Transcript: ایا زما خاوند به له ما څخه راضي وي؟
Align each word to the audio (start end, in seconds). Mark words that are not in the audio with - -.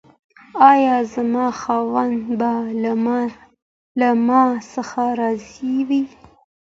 ایا 0.71 0.95
زما 1.13 1.45
خاوند 1.59 2.17
به 2.39 2.53
له 3.99 4.11
ما 4.27 4.43
څخه 4.73 5.03
راضي 5.19 5.75
وي؟ 5.87 6.03